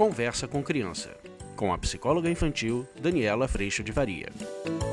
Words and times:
Conversa 0.00 0.48
com 0.48 0.62
Criança, 0.62 1.14
com 1.54 1.74
a 1.74 1.76
psicóloga 1.76 2.30
infantil 2.30 2.88
Daniela 2.98 3.46
Freixo 3.46 3.84
de 3.84 3.92
Varia. 3.92 4.30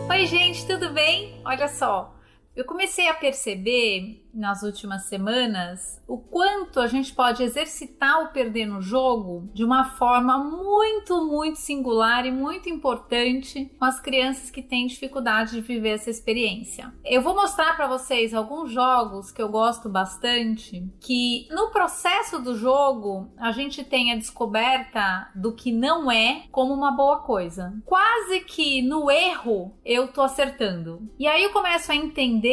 Oi, 0.10 0.26
gente, 0.26 0.68
tudo 0.68 0.92
bem? 0.92 1.42
Olha 1.46 1.70
só, 1.70 2.14
eu 2.58 2.66
comecei 2.66 3.08
a 3.08 3.14
perceber 3.14 4.26
nas 4.34 4.64
últimas 4.64 5.04
semanas 5.06 6.02
o 6.08 6.18
quanto 6.18 6.80
a 6.80 6.88
gente 6.88 7.14
pode 7.14 7.44
exercitar 7.44 8.24
o 8.24 8.28
perder 8.30 8.66
no 8.66 8.82
jogo 8.82 9.50
de 9.54 9.64
uma 9.64 9.86
forma 9.92 10.38
muito, 10.38 11.26
muito 11.26 11.58
singular 11.58 12.26
e 12.26 12.32
muito 12.32 12.70
importante 12.70 13.72
com 13.78 13.86
as 13.86 14.00
crianças 14.00 14.52
que 14.52 14.62
têm 14.62 14.88
dificuldade 14.88 15.52
de 15.52 15.62
viver 15.62 15.90
essa 15.90 16.10
experiência. 16.10 16.94
Eu 17.06 17.22
vou 17.22 17.36
mostrar 17.36 17.76
para 17.76 17.88
vocês 17.88 18.34
alguns 18.34 18.72
jogos 18.72 19.32
que 19.32 19.42
eu 19.42 19.50
gosto 19.50 19.90
bastante, 19.90 20.88
que 21.00 21.48
no 21.52 21.70
processo 21.70 22.40
do 22.40 22.56
jogo 22.56 23.32
a 23.38 23.52
gente 23.52 23.84
tem 23.84 24.12
a 24.12 24.16
descoberta 24.16 25.30
do 25.36 25.54
que 25.54 25.72
não 25.72 26.12
é 26.12 26.44
como 26.52 26.74
uma 26.74 26.92
boa 26.92 27.20
coisa. 27.20 27.74
Quase 27.86 28.42
que 28.42 28.82
no 28.82 29.12
erro 29.12 29.76
eu 29.86 30.08
tô 30.08 30.22
acertando. 30.22 31.08
E 31.20 31.28
aí 31.28 31.44
eu 31.44 31.52
começo 31.52 31.92
a 31.92 31.96
entender 31.96 32.47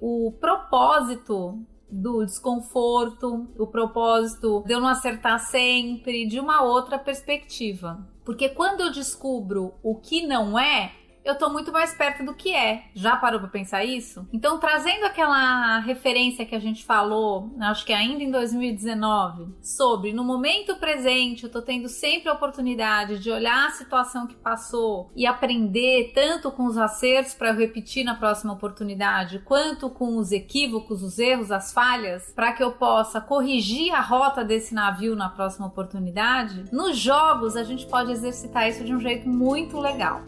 o 0.00 0.32
propósito 0.40 0.90
propósito 0.90 1.58
do 1.90 2.24
desconforto, 2.24 3.48
o 3.58 3.66
propósito 3.66 4.62
de 4.64 4.72
eu 4.72 4.80
não 4.80 4.88
acertar 4.88 5.40
sempre, 5.40 6.26
de 6.26 6.38
uma 6.38 6.62
outra 6.62 6.98
perspectiva. 6.98 8.06
Porque 8.24 8.48
quando 8.48 8.80
eu 8.80 8.92
descubro 8.92 9.74
o 9.82 9.96
que 9.96 10.24
não 10.24 10.56
é, 10.56 10.92
eu 11.24 11.36
tô 11.36 11.48
muito 11.50 11.72
mais 11.72 11.94
perto 11.94 12.24
do 12.24 12.34
que 12.34 12.54
é. 12.54 12.84
Já 12.94 13.16
parou 13.16 13.40
para 13.40 13.48
pensar 13.48 13.84
isso? 13.84 14.26
Então, 14.32 14.58
trazendo 14.58 15.04
aquela 15.04 15.78
referência 15.80 16.46
que 16.46 16.54
a 16.54 16.60
gente 16.60 16.84
falou, 16.84 17.54
acho 17.60 17.84
que 17.84 17.92
ainda 17.92 18.22
em 18.22 18.30
2019, 18.30 19.54
sobre 19.60 20.12
no 20.12 20.24
momento 20.24 20.76
presente 20.76 21.44
eu 21.44 21.50
tô 21.50 21.62
tendo 21.62 21.88
sempre 21.88 22.28
a 22.28 22.32
oportunidade 22.32 23.18
de 23.18 23.30
olhar 23.30 23.68
a 23.68 23.72
situação 23.72 24.26
que 24.26 24.34
passou 24.34 25.10
e 25.14 25.26
aprender 25.26 26.12
tanto 26.14 26.50
com 26.50 26.64
os 26.64 26.76
acertos 26.76 27.34
para 27.34 27.50
eu 27.50 27.56
repetir 27.56 28.04
na 28.04 28.14
próxima 28.14 28.52
oportunidade, 28.52 29.40
quanto 29.40 29.90
com 29.90 30.16
os 30.16 30.32
equívocos, 30.32 31.02
os 31.02 31.18
erros, 31.18 31.50
as 31.50 31.72
falhas, 31.72 32.32
para 32.34 32.52
que 32.52 32.62
eu 32.62 32.72
possa 32.72 33.20
corrigir 33.20 33.92
a 33.94 34.00
rota 34.00 34.44
desse 34.44 34.74
navio 34.74 35.14
na 35.14 35.28
próxima 35.28 35.66
oportunidade. 35.66 36.64
Nos 36.72 36.98
jogos 36.98 37.56
a 37.56 37.64
gente 37.64 37.86
pode 37.86 38.12
exercitar 38.12 38.68
isso 38.68 38.84
de 38.84 38.94
um 38.94 39.00
jeito 39.00 39.28
muito 39.28 39.78
legal. 39.78 40.22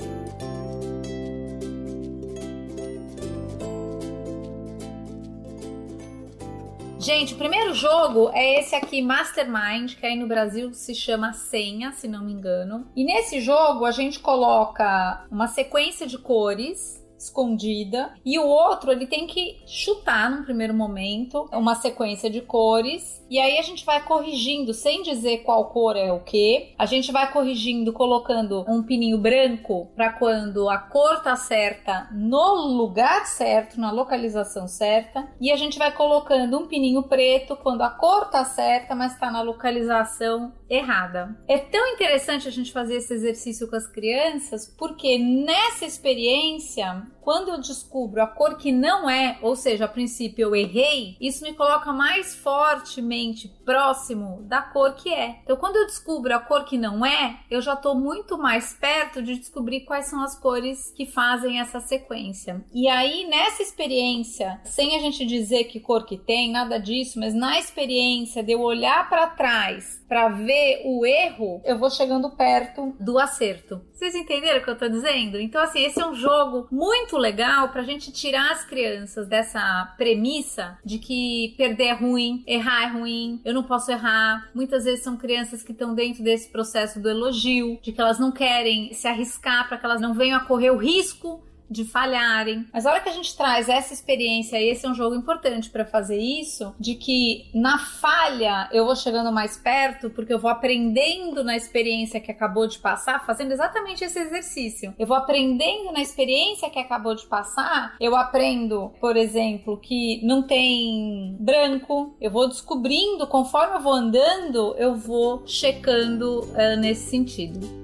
Gente, 7.03 7.35
o 7.35 7.37
primeiro 7.37 7.75
jogo 7.75 8.31
é 8.33 8.61
esse 8.61 8.77
aqui, 8.77 9.03
Mastermind, 9.03 9.97
que 9.97 10.07
aí 10.07 10.15
no 10.15 10.29
Brasil 10.29 10.73
se 10.73 10.95
chama 10.95 11.33
Senha, 11.33 11.91
se 11.91 12.07
não 12.07 12.25
me 12.25 12.33
engano. 12.33 12.87
E 12.95 13.03
nesse 13.03 13.41
jogo 13.41 13.85
a 13.85 13.91
gente 13.91 14.21
coloca 14.21 15.27
uma 15.29 15.49
sequência 15.49 16.07
de 16.07 16.17
cores 16.17 17.02
escondida. 17.23 18.13
E 18.25 18.39
o 18.39 18.47
outro 18.47 18.91
ele 18.91 19.07
tem 19.07 19.27
que 19.27 19.63
chutar 19.67 20.31
num 20.31 20.45
primeiro 20.45 20.75
momento 20.75 21.49
uma 21.53 21.75
sequência 21.75 22.29
de 22.29 22.41
cores. 22.41 23.25
E 23.31 23.39
aí 23.39 23.59
a 23.59 23.63
gente 23.63 23.85
vai 23.85 24.03
corrigindo 24.05 24.75
sem 24.75 25.03
dizer 25.03 25.39
qual 25.39 25.67
cor 25.67 25.97
é 25.97 26.13
o 26.13 26.21
que. 26.21 26.75
A 26.79 26.87
gente 26.87 27.11
vai 27.13 27.33
corrigindo 27.33 27.93
colocando 27.93 28.65
um 28.69 28.83
pininho 28.83 29.19
branco 29.19 29.91
para 29.95 30.13
quando 30.13 30.69
a 30.69 30.79
cor 30.79 31.23
tá 31.23 31.37
certa 31.37 32.09
no 32.13 32.55
lugar 32.55 33.27
certo, 33.27 33.81
na 33.81 33.91
localização 33.91 34.67
certa, 34.69 35.29
e 35.41 35.51
a 35.51 35.57
gente 35.57 35.79
vai 35.79 35.93
colocando 35.93 36.59
um 36.59 36.67
pininho 36.67 37.03
preto 37.03 37.57
quando 37.57 37.83
a 37.83 37.91
cor 37.91 38.31
tá 38.31 38.45
certa, 38.45 38.95
mas 38.95 39.19
tá 39.19 39.31
na 39.31 39.43
localização 39.43 40.53
errada. 40.77 41.37
É 41.47 41.59
tão 41.59 41.87
interessante 41.89 42.49
a 42.49 42.51
gente 42.51 42.73
fazer 42.73 42.97
esse 42.97 43.13
exercício 43.13 43.69
com 43.69 43.77
as 43.77 43.87
crianças 43.87 44.67
porque 44.67 45.19
nessa 45.19 45.85
experiência 45.85 47.07
quando 47.23 47.49
eu 47.49 47.59
descubro 47.59 48.21
a 48.21 48.27
cor 48.27 48.57
que 48.57 48.73
não 48.73 49.09
é, 49.09 49.39
ou 49.41 49.55
seja, 49.57 49.85
a 49.85 49.89
princípio 49.89 50.43
eu 50.43 50.57
errei, 50.57 51.17
isso 51.21 51.45
me 51.45 51.55
coloca 51.55 51.93
mais 51.93 52.35
fortemente 52.35 53.49
próximo 53.65 54.43
da 54.43 54.61
cor 54.61 54.95
que 54.95 55.13
é. 55.13 55.39
Então, 55.43 55.57
quando 55.57 55.77
eu 55.77 55.87
descubro 55.87 56.35
a 56.35 56.41
cor 56.41 56.65
que 56.65 56.77
não 56.77 57.07
é, 57.07 57.41
eu 57.51 57.63
já 57.63 57.75
estou 57.75 57.95
muito 57.95 58.37
mais 58.37 58.75
perto 58.75 59.23
de 59.23 59.39
descobrir 59.39 59.83
quais 59.83 60.07
são 60.07 60.23
as 60.23 60.39
cores 60.39 60.93
que 60.97 61.07
fazem 61.07 61.61
essa 61.61 61.81
sequência. 61.81 62.65
E 62.75 62.89
aí, 62.89 63.27
nessa 63.29 63.63
experiência, 63.63 64.61
sem 64.65 64.97
a 64.97 65.01
gente 65.01 65.25
dizer 65.25 65.65
que 65.65 65.81
cor 65.81 66.05
que 66.05 66.19
tem, 66.19 66.51
nada 66.51 66.79
disso, 66.79 67.21
mas 67.21 67.35
na 67.35 67.59
experiência 67.59 68.43
de 68.43 68.53
eu 68.53 68.61
olhar 68.61 69.09
para 69.09 69.29
trás 69.29 70.03
para 70.09 70.29
ver 70.29 70.83
o 70.85 71.07
erro, 71.07 71.63
eu 71.65 71.79
vou 71.79 71.89
chegando 71.89 72.31
perto 72.31 72.95
do 73.01 73.19
acerto. 73.19 73.81
Vocês 73.93 74.15
entenderam 74.15 74.61
o 74.61 74.65
que 74.65 74.69
eu 74.69 74.77
tô 74.77 74.89
dizendo? 74.89 75.41
Então, 75.41 75.63
assim, 75.63 75.85
esse 75.85 76.01
é 76.01 76.07
um 76.07 76.15
jogo 76.15 76.67
muito 76.71 77.12
legal 77.19 77.69
pra 77.69 77.83
gente 77.83 78.13
tirar 78.13 78.53
as 78.53 78.65
crianças 78.65 79.27
dessa 79.27 79.95
premissa 79.97 80.79
de 80.85 80.99
que 80.99 81.55
perder 81.57 81.85
é 81.85 81.93
ruim, 81.93 82.43
errar 82.47 82.85
é 82.85 82.87
ruim, 82.87 83.41
eu 83.45 83.55
não 83.55 83.63
posso 83.63 83.91
errar. 83.91 84.49
Muitas 84.55 84.85
vezes 84.85 85.05
são 85.05 85.17
crianças 85.17 85.63
que 85.63 85.73
estão 85.73 85.95
dentro 85.95 86.23
desse 86.23 86.51
processo 86.51 87.01
do 87.01 87.09
elogio, 87.09 87.79
de 87.83 87.93
que 87.93 88.01
elas 88.01 88.19
não 88.19 88.33
querem 88.33 88.93
se 88.93 89.07
arriscar 89.07 89.69
para 89.69 89.79
que 89.79 89.85
elas 89.85 90.01
não 90.01 90.15
venham 90.15 90.39
a 90.39 90.45
correr 90.45 90.71
o 90.71 90.77
risco 90.77 91.43
de 91.73 91.85
falharem. 91.85 92.67
Mas 92.73 92.87
a 92.87 92.91
hora 92.91 93.01
que 93.01 93.09
a 93.09 93.13
gente 93.13 93.37
traz 93.37 93.69
essa 93.69 93.93
experiência, 93.93 94.61
esse 94.61 94.87
é 94.87 94.89
um 94.89 94.95
jogo 94.95 95.17
importante 95.17 95.71
para 95.71 95.85
fazer 95.85 96.19
isso, 96.19 96.75
de 96.79 96.95
que 96.95 97.51
na 97.55 97.79
falha 97.79 98.69
eu 98.73 98.85
vou 98.85 98.95
chegando 98.95 99.33
mais 99.33 99.57
perto, 99.57 100.11
porque 100.11 100.33
eu 100.33 100.39
vou 100.39 100.51
aprendendo 100.51 101.43
na 101.43 101.57
experiência 101.57 102.21
que 102.21 102.31
acabou 102.31 102.67
de 102.67 102.79
passar, 102.79 103.25
fazendo 103.25 103.53
exatamente 103.53 104.05
esse 104.05 104.19
exercício. 104.19 104.95
Eu 104.99 105.07
vou 105.07 105.17
aprendendo 105.17 105.93
na 105.93 106.01
experiência 106.01 106.71
que 106.71 106.79
acabou 106.79 107.15
de 107.15 107.27
passar, 107.27 107.97
eu 108.01 108.15
aprendo, 108.15 108.93
por 109.01 109.17
exemplo, 109.17 109.79
que 109.79 110.21
não 110.25 110.43
tem 110.43 111.37
branco, 111.41 112.15
eu 112.21 112.31
vou 112.31 112.49
descobrindo, 112.49 113.27
conforme 113.27 113.77
eu 113.77 113.81
vou 113.81 113.93
andando, 113.93 114.75
eu 114.77 114.95
vou 114.95 115.43
checando 115.47 116.41
uh, 116.41 116.77
nesse 116.79 117.09
sentido. 117.09 117.82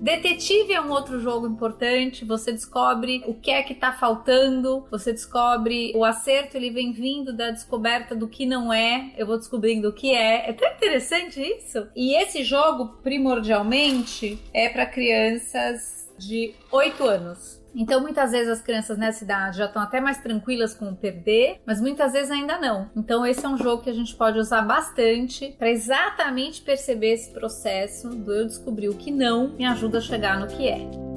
Detetive 0.00 0.72
é 0.72 0.80
um 0.80 0.90
outro 0.90 1.20
jogo 1.20 1.46
importante. 1.46 2.24
Você 2.24 2.52
descobre 2.52 3.22
o 3.26 3.34
que 3.34 3.50
é 3.50 3.62
que 3.62 3.74
tá 3.74 3.92
faltando, 3.92 4.86
você 4.90 5.12
descobre 5.12 5.92
o 5.94 6.04
acerto, 6.04 6.56
ele 6.56 6.70
vem 6.70 6.92
vindo 6.92 7.32
da 7.32 7.50
descoberta 7.50 8.14
do 8.14 8.28
que 8.28 8.46
não 8.46 8.72
é. 8.72 9.12
Eu 9.16 9.26
vou 9.26 9.36
descobrindo 9.36 9.88
o 9.88 9.92
que 9.92 10.12
é. 10.12 10.48
É 10.48 10.52
tão 10.52 10.70
interessante 10.70 11.40
isso. 11.40 11.88
E 11.94 12.14
esse 12.14 12.42
jogo, 12.44 12.98
primordialmente, 13.02 14.38
é 14.52 14.68
para 14.68 14.86
crianças 14.86 16.07
de 16.18 16.54
8 16.70 17.04
anos. 17.04 17.58
Então, 17.74 18.00
muitas 18.00 18.32
vezes 18.32 18.48
as 18.48 18.62
crianças 18.62 18.98
nessa 18.98 19.24
idade 19.24 19.58
já 19.58 19.66
estão 19.66 19.80
até 19.80 20.00
mais 20.00 20.18
tranquilas 20.20 20.74
com 20.74 20.88
o 20.88 20.96
perder, 20.96 21.60
mas 21.66 21.80
muitas 21.80 22.12
vezes 22.12 22.30
ainda 22.30 22.58
não. 22.58 22.90
Então, 22.96 23.24
esse 23.24 23.44
é 23.44 23.48
um 23.48 23.56
jogo 23.56 23.82
que 23.82 23.90
a 23.90 23.94
gente 23.94 24.16
pode 24.16 24.38
usar 24.38 24.62
bastante 24.62 25.54
para 25.58 25.70
exatamente 25.70 26.62
perceber 26.62 27.12
esse 27.12 27.30
processo 27.30 28.08
do 28.08 28.32
eu 28.32 28.46
descobrir 28.46 28.88
o 28.88 28.96
que 28.96 29.10
não 29.10 29.50
me 29.50 29.64
ajuda 29.64 29.98
a 29.98 30.02
chegar 30.02 30.40
no 30.40 30.46
que 30.48 30.66
é. 30.66 31.07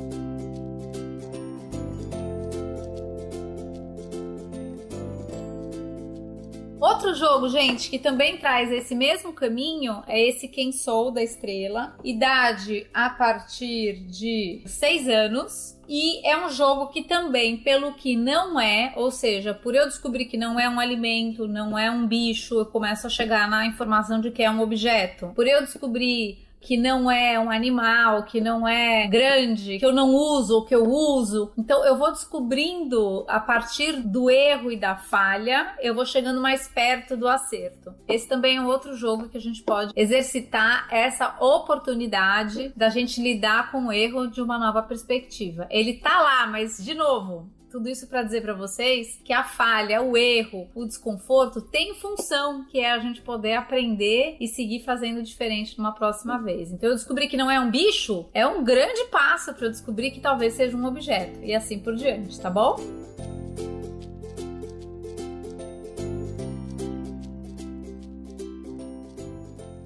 Outro 6.91 7.15
jogo, 7.15 7.47
gente, 7.47 7.89
que 7.89 7.97
também 7.97 8.35
traz 8.35 8.69
esse 8.69 8.93
mesmo 8.93 9.31
caminho 9.31 10.03
é 10.07 10.27
esse 10.27 10.49
Quem 10.49 10.73
Sou 10.73 11.09
da 11.09 11.23
Estrela. 11.23 11.95
Idade 12.03 12.85
a 12.93 13.09
partir 13.09 14.01
de 14.07 14.61
6 14.65 15.07
anos. 15.07 15.79
E 15.87 16.25
é 16.27 16.37
um 16.45 16.49
jogo 16.49 16.87
que 16.87 17.01
também, 17.01 17.55
pelo 17.55 17.93
que 17.93 18.17
não 18.17 18.59
é, 18.59 18.91
ou 18.97 19.09
seja, 19.09 19.53
por 19.53 19.73
eu 19.73 19.87
descobrir 19.87 20.25
que 20.25 20.35
não 20.35 20.59
é 20.59 20.67
um 20.67 20.81
alimento, 20.81 21.47
não 21.47 21.79
é 21.79 21.89
um 21.89 22.05
bicho, 22.05 22.59
eu 22.59 22.65
começo 22.65 23.07
a 23.07 23.09
chegar 23.09 23.49
na 23.49 23.65
informação 23.65 24.19
de 24.19 24.29
que 24.29 24.43
é 24.43 24.51
um 24.51 24.59
objeto. 24.59 25.31
Por 25.33 25.47
eu 25.47 25.61
descobrir 25.61 26.45
que 26.61 26.77
não 26.77 27.09
é 27.09 27.39
um 27.39 27.49
animal, 27.49 28.23
que 28.23 28.39
não 28.39 28.67
é 28.67 29.07
grande, 29.07 29.79
que 29.79 29.85
eu 29.85 29.91
não 29.91 30.13
uso 30.13 30.55
ou 30.55 30.65
que 30.65 30.75
eu 30.75 30.83
uso. 30.83 31.51
Então 31.57 31.83
eu 31.83 31.97
vou 31.97 32.11
descobrindo 32.11 33.25
a 33.27 33.39
partir 33.39 34.01
do 34.01 34.29
erro 34.29 34.71
e 34.71 34.77
da 34.77 34.95
falha, 34.95 35.75
eu 35.81 35.95
vou 35.95 36.05
chegando 36.05 36.39
mais 36.39 36.67
perto 36.67 37.17
do 37.17 37.27
acerto. 37.27 37.93
Esse 38.07 38.27
também 38.27 38.57
é 38.57 38.61
outro 38.61 38.95
jogo 38.95 39.27
que 39.27 39.37
a 39.37 39.41
gente 39.41 39.63
pode 39.63 39.91
exercitar 39.95 40.87
essa 40.91 41.35
oportunidade 41.39 42.71
da 42.75 42.89
gente 42.89 43.21
lidar 43.21 43.71
com 43.71 43.87
o 43.87 43.91
erro 43.91 44.27
de 44.27 44.41
uma 44.41 44.59
nova 44.59 44.83
perspectiva. 44.83 45.67
Ele 45.69 45.95
tá 45.95 46.21
lá, 46.21 46.47
mas 46.47 46.77
de 46.77 46.93
novo, 46.93 47.49
tudo 47.71 47.87
isso 47.87 48.05
para 48.05 48.21
dizer 48.21 48.41
para 48.41 48.53
vocês 48.53 49.17
que 49.23 49.31
a 49.31 49.45
falha, 49.45 50.01
o 50.01 50.17
erro, 50.17 50.69
o 50.75 50.85
desconforto 50.85 51.61
tem 51.61 51.95
função, 51.95 52.65
que 52.65 52.81
é 52.81 52.91
a 52.91 52.99
gente 52.99 53.21
poder 53.21 53.53
aprender 53.53 54.35
e 54.41 54.47
seguir 54.49 54.83
fazendo 54.83 55.23
diferente 55.23 55.77
numa 55.77 55.93
próxima 55.93 56.37
vez. 56.37 56.69
Então 56.69 56.89
eu 56.89 56.95
descobri 56.95 57.29
que 57.29 57.37
não 57.37 57.49
é 57.49 57.57
um 57.61 57.71
bicho, 57.71 58.29
é 58.33 58.45
um 58.45 58.61
grande 58.61 59.05
passo 59.05 59.53
para 59.53 59.67
eu 59.67 59.71
descobrir 59.71 60.11
que 60.11 60.19
talvez 60.19 60.51
seja 60.55 60.75
um 60.75 60.85
objeto 60.85 61.39
e 61.41 61.55
assim 61.55 61.79
por 61.79 61.95
diante, 61.95 62.37
tá 62.41 62.49
bom? 62.49 62.75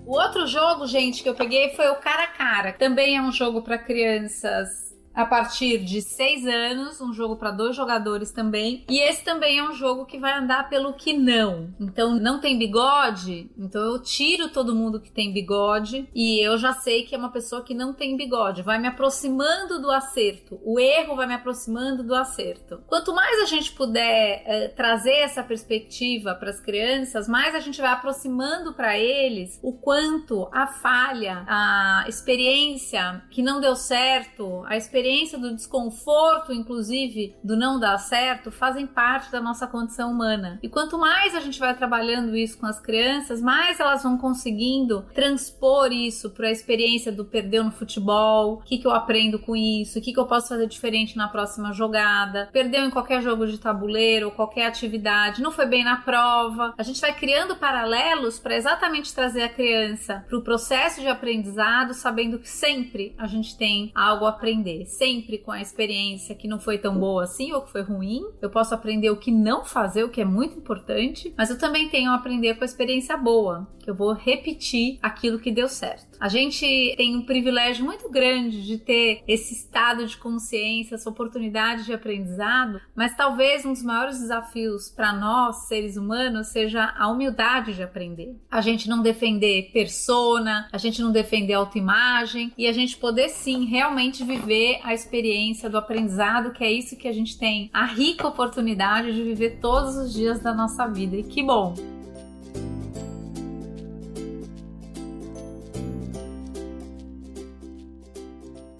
O 0.08 0.18
outro 0.18 0.48
jogo, 0.48 0.88
gente, 0.88 1.22
que 1.22 1.30
eu 1.30 1.36
peguei 1.36 1.70
foi 1.76 1.88
o 1.90 1.98
Cara 1.98 2.24
a 2.24 2.28
Cara. 2.28 2.74
Também 2.74 3.16
é 3.16 3.22
um 3.22 3.32
jogo 3.32 3.62
para 3.62 3.78
crianças 3.78 4.85
a 5.16 5.26
partir 5.26 5.80
de 5.80 6.02
seis 6.02 6.46
anos, 6.46 7.00
um 7.00 7.14
jogo 7.14 7.38
para 7.38 7.52
dois 7.52 7.76
jogadores 7.76 8.32
também. 8.32 8.84
E 8.90 9.00
esse 9.00 9.24
também 9.24 9.60
é 9.60 9.64
um 9.64 9.74
jogo 9.74 10.06
que 10.06 10.20
vai 10.20 10.38
andar 10.38 10.68
pelo 10.70 10.94
que 10.94 11.14
não. 11.14 11.74
Então 11.80 12.16
não 12.16 12.40
tem 12.40 12.58
bigode, 12.58 13.50
então 13.58 13.82
eu 13.82 14.02
tiro 14.02 14.50
todo 14.50 14.76
mundo 14.76 15.00
que 15.00 15.12
tem 15.12 15.32
bigode 15.32 16.10
e 16.14 16.46
eu 16.46 16.58
já 16.58 16.74
sei 16.74 17.04
que 17.04 17.16
é 17.16 17.18
uma 17.18 17.32
pessoa 17.32 17.64
que 17.64 17.74
não 17.74 17.94
tem 17.94 18.18
bigode. 18.18 18.62
Vai 18.62 18.78
me 18.78 18.88
aproximando 18.88 19.82
do 19.82 19.90
acerto. 19.90 20.60
O 20.64 20.80
erro 20.80 21.16
vai 21.16 21.28
me 21.28 21.34
aproximando 21.34 22.04
do 22.04 22.14
acerto. 22.14 22.82
Quanto 22.88 23.14
mais 23.14 23.40
a 23.40 23.46
gente 23.46 23.72
puder 23.72 24.44
eh, 24.46 24.68
trazer 24.70 25.16
essa 25.16 25.42
perspectiva 25.42 26.36
para 26.36 26.50
as 26.50 26.60
crianças, 26.60 27.28
mais 27.28 27.56
a 27.56 27.60
gente 27.60 27.80
vai 27.80 27.92
aproximando 27.92 28.74
para 28.74 28.98
eles 28.98 29.60
o 29.64 29.72
quanto 29.72 30.50
a 30.52 30.68
falha, 30.68 31.46
a 31.48 32.06
experiência 32.08 33.24
que 33.30 33.42
não 33.42 33.62
deu 33.62 33.76
certo, 33.76 34.64
a 34.66 34.76
experiência 34.76 35.05
experiência 35.06 35.38
do 35.38 35.54
desconforto, 35.54 36.52
inclusive 36.52 37.36
do 37.44 37.56
não 37.56 37.80
dar 37.80 38.00
certo, 38.00 38.52
fazem 38.52 38.88
parte 38.88 39.32
da 39.32 39.40
nossa 39.40 39.68
condição 39.68 40.12
humana. 40.12 40.60
E 40.64 40.68
quanto 40.68 40.98
mais 40.98 41.36
a 41.36 41.40
gente 41.40 41.60
vai 41.60 41.76
trabalhando 41.76 42.36
isso 42.36 42.58
com 42.58 42.66
as 42.66 42.80
crianças, 42.80 43.40
mais 43.40 43.80
elas 43.80 44.02
vão 44.02 44.18
conseguindo 44.18 45.06
transpor 45.14 45.92
isso 45.92 46.32
para 46.32 46.48
a 46.48 46.52
experiência 46.52 47.12
do 47.12 47.24
perdeu 47.24 47.64
no 47.64 47.72
futebol, 47.72 48.54
o 48.54 48.58
que, 48.64 48.80
que 48.80 48.88
eu 48.88 48.92
aprendo 48.92 49.38
com 49.38 49.56
isso, 49.56 50.00
o 50.00 50.02
que, 50.02 50.12
que 50.12 50.20
eu 50.20 50.26
posso 50.26 50.50
fazer 50.50 50.68
diferente 50.68 51.16
na 51.16 51.28
próxima 51.28 51.72
jogada, 51.72 52.50
perdeu 52.52 52.84
em 52.84 52.90
qualquer 52.90 53.22
jogo 53.22 53.46
de 53.46 53.60
tabuleiro, 53.60 54.32
qualquer 54.32 54.66
atividade, 54.66 55.42
não 55.42 55.52
foi 55.52 55.68
bem 55.68 55.84
na 55.84 55.98
prova. 55.98 56.74
A 56.78 56.84
gente 56.84 57.00
vai 57.00 57.14
criando 57.14 57.56
paralelos 57.58 58.40
para 58.40 58.56
exatamente 58.56 59.14
trazer 59.14 59.44
a 59.44 59.50
criança 59.50 60.26
para 60.28 60.38
o 60.38 60.42
processo 60.42 61.00
de 61.00 61.08
aprendizado, 61.08 61.94
sabendo 61.94 62.40
que 62.40 62.50
sempre 62.50 63.14
a 63.20 63.28
gente 63.28 63.56
tem 63.56 63.92
algo 63.94 64.26
a 64.26 64.30
aprender 64.30 64.95
sempre 64.98 65.38
com 65.38 65.52
a 65.52 65.62
experiência 65.62 66.36
que 66.36 66.48
não 66.48 66.60
foi 66.60 66.78
tão 66.78 66.98
boa 66.98 67.24
assim 67.24 67.52
ou 67.54 67.62
que 67.62 67.72
foi 67.72 67.82
ruim. 67.82 68.24
Eu 68.42 68.50
posso 68.50 68.74
aprender 68.74 69.10
o 69.10 69.18
que 69.18 69.32
não 69.32 69.64
fazer, 69.64 70.04
o 70.04 70.10
que 70.10 70.22
é 70.22 70.26
muito 70.26 70.58
importante, 70.58 71.34
mas 71.38 71.50
eu 71.50 71.58
também 71.58 71.90
tenho 71.90 72.12
a 72.12 72.16
aprender 72.16 72.56
com 72.56 72.64
a 72.64 72.66
experiência 72.66 73.18
boa, 73.18 73.68
que 73.80 73.90
eu 73.90 73.96
vou 73.96 74.14
repetir 74.14 74.98
aquilo 75.02 75.40
que 75.40 75.52
deu 75.52 75.68
certo. 75.68 76.18
A 76.20 76.30
gente 76.30 76.66
tem 76.98 77.16
um 77.16 77.26
privilégio 77.26 77.86
muito 77.86 78.10
grande 78.10 78.66
de 78.66 78.78
ter 78.78 79.24
esse 79.28 79.54
estado 79.54 80.06
de 80.06 80.18
consciência, 80.18 80.96
essa 80.96 81.10
oportunidade 81.10 81.86
de 81.86 81.94
aprendizado, 81.94 82.80
mas 82.96 83.16
talvez 83.16 83.66
um 83.66 83.74
dos 83.74 83.84
maiores 83.84 84.20
desafios 84.20 84.90
para 84.90 85.14
nós, 85.14 85.68
seres 85.68 85.98
humanos, 85.98 86.48
seja 86.48 86.94
a 86.98 87.10
humildade 87.10 87.74
de 87.74 87.84
aprender. 87.84 88.36
A 88.50 88.62
gente 88.62 88.88
não 88.88 89.02
defender 89.02 89.72
persona, 89.72 90.68
a 90.72 90.78
gente 90.78 91.02
não 91.02 91.12
defender 91.12 91.54
autoimagem 91.54 92.54
e 92.58 92.68
a 92.68 92.72
gente 92.72 92.98
poder 92.98 93.30
sim 93.30 93.66
realmente 93.66 94.24
viver 94.24 94.80
a 94.90 94.94
experiência 94.94 95.70
do 95.70 95.78
aprendizado, 95.78 96.52
que 96.52 96.64
é 96.64 96.72
isso 96.72 96.96
que 96.96 97.08
a 97.08 97.14
gente 97.14 97.38
tem 97.38 97.70
a 97.74 97.86
rica 97.86 98.28
oportunidade 98.28 99.14
de 99.14 99.24
viver 99.24 99.60
todos 99.60 99.96
os 99.96 100.14
dias 100.14 100.40
da 100.40 100.54
nossa 100.54 100.88
vida. 100.88 101.16
E 101.16 101.24
que 101.24 101.44
bom! 101.44 101.95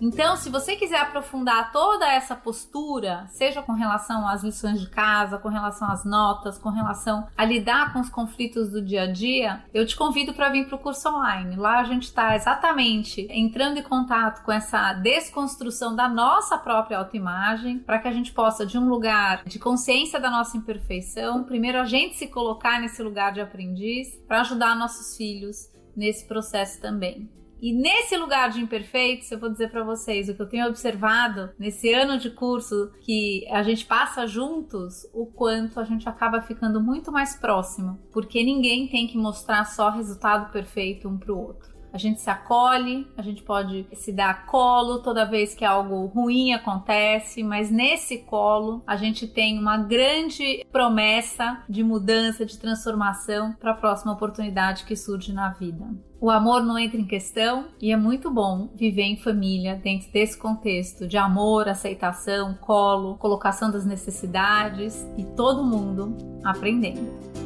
Então, 0.06 0.38
se 0.38 0.52
você 0.52 0.76
quiser 0.76 1.00
aprofundar 1.00 1.72
toda 1.72 2.08
essa 2.08 2.36
postura, 2.36 3.26
seja 3.32 3.64
com 3.64 3.72
relação 3.72 4.28
às 4.28 4.44
lições 4.44 4.80
de 4.80 4.88
casa, 4.88 5.40
com 5.40 5.50
relação 5.50 5.90
às 5.90 6.06
notas, 6.06 6.60
com 6.60 6.70
relação 6.70 7.26
a 7.36 7.44
lidar 7.44 7.92
com 7.92 8.00
os 8.00 8.08
conflitos 8.08 8.70
do 8.70 8.84
dia 8.84 9.02
a 9.02 9.12
dia, 9.12 9.64
eu 9.74 9.84
te 9.84 9.96
convido 9.96 10.32
para 10.32 10.50
vir 10.50 10.68
para 10.68 10.76
o 10.76 10.80
curso 10.80 11.10
online. 11.10 11.56
Lá 11.56 11.80
a 11.80 11.84
gente 11.86 12.04
está 12.04 12.36
exatamente 12.36 13.26
entrando 13.32 13.80
em 13.80 13.84
contato 13.84 14.46
com 14.46 14.52
essa 14.52 14.94
desconstrução 14.94 15.96
da 15.96 16.08
nossa 16.08 16.56
própria 16.56 17.00
autoimagem, 17.00 17.80
para 17.80 17.98
que 17.98 18.08
a 18.08 18.14
gente 18.14 18.32
possa, 18.32 18.64
de 18.64 18.78
um 18.78 18.88
lugar 18.88 19.44
de 19.46 19.58
consciência 19.58 20.20
da 20.20 20.30
nossa 20.30 20.56
imperfeição, 20.56 21.44
primeiro 21.44 21.80
a 21.80 21.86
gente 21.86 22.16
se 22.16 22.28
colocar 22.28 22.80
nesse 22.80 23.02
lugar 23.02 23.34
de 23.34 23.42
aprendiz, 23.42 24.16
para 24.28 24.42
ajudar 24.42 24.76
nossos 24.76 25.18
filhos 25.18 25.68
nesse 25.98 26.28
processo 26.28 26.80
também. 26.80 27.28
E 27.62 27.74
nesse 27.74 28.18
lugar 28.18 28.50
de 28.50 28.60
imperfeitos, 28.62 29.32
eu 29.32 29.40
vou 29.40 29.50
dizer 29.50 29.70
para 29.72 29.84
vocês 29.84 30.30
o 30.30 30.36
que 30.36 30.42
eu 30.42 30.50
tenho 30.50 30.68
observado 30.68 31.50
nesse 31.58 31.94
ano 31.94 32.18
de 32.18 32.30
curso 32.30 32.92
que 33.02 33.48
a 33.50 33.64
gente 33.64 33.86
passa 33.86 34.28
juntos, 34.28 35.08
o 35.14 35.26
quanto 35.26 35.80
a 35.80 35.84
gente 35.84 36.08
acaba 36.08 36.42
ficando 36.42 36.82
muito 36.82 37.12
mais 37.12 37.36
próximo, 37.36 38.00
porque 38.12 38.44
ninguém 38.44 38.88
tem 38.88 39.08
que 39.08 39.18
mostrar 39.18 39.66
só 39.66 39.90
resultado 39.90 40.52
perfeito 40.52 41.08
um 41.08 41.18
para 41.18 41.34
o 41.34 41.40
outro 41.40 41.75
a 41.96 41.98
gente 41.98 42.20
se 42.20 42.30
acolhe, 42.30 43.08
a 43.16 43.22
gente 43.22 43.42
pode 43.42 43.88
se 43.94 44.12
dar 44.12 44.46
colo 44.48 45.00
toda 45.00 45.24
vez 45.24 45.56
que 45.56 45.64
algo 45.64 46.08
ruim 46.08 46.52
acontece, 46.52 47.42
mas 47.42 47.72
nesse 47.72 48.18
colo 48.18 48.84
a 48.86 48.98
gente 48.98 49.26
tem 49.26 49.58
uma 49.58 49.78
grande 49.78 50.66
promessa 50.74 51.64
de 51.70 51.86
mudança, 51.86 52.46
de 52.46 52.58
transformação 52.58 53.54
para 53.54 53.72
a 53.72 53.76
próxima 53.76 54.12
oportunidade 54.12 54.84
que 54.84 54.94
surge 54.94 55.32
na 55.32 55.52
vida. 55.52 55.86
O 56.20 56.30
amor 56.30 56.66
não 56.66 56.78
entra 56.78 57.00
em 57.00 57.06
questão 57.06 57.68
e 57.82 57.94
é 57.94 57.96
muito 57.96 58.30
bom 58.30 58.68
viver 58.76 59.04
em 59.04 59.16
família 59.16 59.80
dentro 59.82 60.12
desse 60.12 60.38
contexto 60.38 61.08
de 61.08 61.16
amor, 61.16 61.70
aceitação, 61.70 62.56
colo, 62.56 63.16
colocação 63.16 63.72
das 63.72 63.86
necessidades 63.86 65.08
e 65.18 65.24
todo 65.24 65.64
mundo 65.64 66.14
aprendendo. 66.44 67.45